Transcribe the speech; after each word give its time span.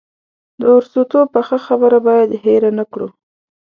د 0.59 0.61
ارسطو 0.77 1.21
پخه 1.33 1.57
خبره 1.67 1.97
باید 2.07 2.29
هېره 2.43 2.71
نه 2.77 2.85
کړو. 2.91 3.07